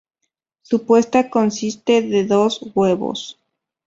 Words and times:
Su 0.63 0.87
puesta 0.87 1.29
consiste 1.29 2.01
de 2.01 2.25
dos 2.25 2.59
huevos. 2.73 3.39